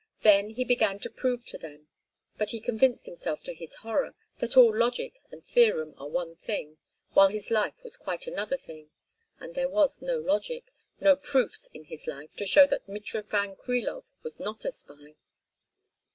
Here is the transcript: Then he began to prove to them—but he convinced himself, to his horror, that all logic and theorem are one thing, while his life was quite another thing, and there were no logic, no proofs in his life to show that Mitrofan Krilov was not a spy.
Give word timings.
Then 0.21 0.49
he 0.49 0.63
began 0.63 0.97
to 1.01 1.11
prove 1.11 1.45
to 1.45 1.59
them—but 1.59 2.49
he 2.49 2.59
convinced 2.59 3.05
himself, 3.05 3.43
to 3.43 3.53
his 3.53 3.75
horror, 3.85 4.15
that 4.39 4.57
all 4.57 4.75
logic 4.75 5.21
and 5.29 5.45
theorem 5.45 5.93
are 5.95 6.09
one 6.09 6.37
thing, 6.37 6.79
while 7.13 7.27
his 7.27 7.51
life 7.51 7.75
was 7.83 7.97
quite 7.97 8.25
another 8.25 8.57
thing, 8.57 8.89
and 9.39 9.53
there 9.53 9.69
were 9.69 9.87
no 10.01 10.17
logic, 10.17 10.73
no 10.99 11.15
proofs 11.15 11.69
in 11.71 11.83
his 11.83 12.07
life 12.07 12.35
to 12.37 12.47
show 12.47 12.65
that 12.65 12.87
Mitrofan 12.87 13.55
Krilov 13.57 14.03
was 14.23 14.39
not 14.39 14.65
a 14.65 14.71
spy. 14.71 15.17